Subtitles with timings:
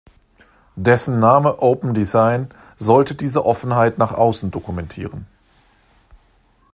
[0.77, 5.27] Dessen Name Open Design sollte diese Offenheit nach außen dokumentieren.